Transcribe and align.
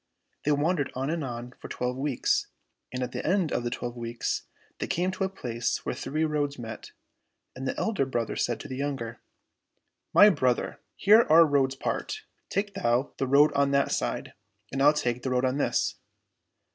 They 0.45 0.51
wandered 0.51 0.91
on 0.95 1.11
and 1.11 1.23
on 1.23 1.51
for 1.59 1.67
twelve 1.67 1.95
weeks, 1.95 2.47
and 2.91 3.03
at 3.03 3.11
the 3.11 3.23
end 3.23 3.51
of 3.51 3.63
the 3.63 3.69
twelve 3.69 3.95
weeks 3.95 4.47
they 4.79 4.87
came 4.87 5.11
to 5.11 5.23
a 5.23 5.29
place 5.29 5.85
where 5.85 5.93
three 5.93 6.25
roads 6.25 6.57
met, 6.57 6.91
and 7.55 7.67
the 7.67 7.77
elder 7.79 8.07
brother 8.07 8.35
said 8.35 8.59
to 8.61 8.67
the 8.67 8.75
younger," 8.77 9.19
My 10.21 10.31
brother, 10.31 10.79
here 10.95 11.21
our 11.29 11.45
roads 11.45 11.75
part. 11.75 12.23
Take 12.49 12.73
thou 12.73 13.13
the 13.19 13.27
road 13.27 13.53
on 13.53 13.69
that 13.73 13.91
side, 13.91 14.33
and 14.71 14.81
I'll 14.81 14.91
take 14.91 15.21
the 15.21 15.29
road 15.29 15.45
on 15.45 15.57
this." 15.57 15.97